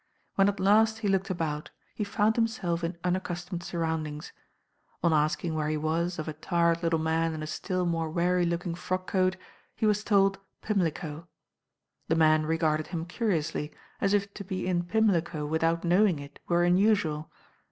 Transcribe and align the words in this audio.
When 0.33 0.49
at 0.49 0.59
last 0.59 0.97
he 1.05 1.07
looked 1.07 1.29
about, 1.29 1.69
he 1.93 2.03
found 2.03 2.35
himself 2.35 2.83
in 2.83 2.97
unaccustomed 3.03 3.61
surroundings. 3.61 4.33
On 5.03 5.13
asking 5.13 5.53
where 5.53 5.67
he 5.69 5.77
was 5.77 6.17
of 6.17 6.27
a 6.27 6.33
tired 6.33 6.81
little 6.81 6.97
man 6.97 7.35
in 7.35 7.43
a 7.43 7.45
still 7.45 7.85
more 7.85 8.09
weary 8.09 8.43
looking 8.43 8.73
frock 8.73 9.05
coat, 9.05 9.37
he 9.75 9.85
was 9.85 10.03
told 10.03 10.39
Pimlico. 10.63 11.27
The 12.07 12.15
man 12.15 12.47
regarded 12.47 12.87
him 12.87 13.05
curiously, 13.05 13.75
as 13.99 14.15
if 14.15 14.33
to 14.33 14.43
be 14.43 14.65
in 14.65 14.85
Pimlico 14.85 15.45
without 15.45 15.83
knowing 15.83 16.17
it 16.17 16.39
were 16.47 16.63
unusual. 16.63 17.29